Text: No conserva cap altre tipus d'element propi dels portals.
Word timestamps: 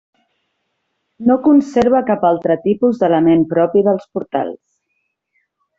No 1.31 1.35
conserva 1.49 2.01
cap 2.09 2.27
altre 2.31 2.57
tipus 2.65 3.05
d'element 3.05 3.47
propi 3.55 3.87
dels 3.91 4.13
portals. 4.17 4.61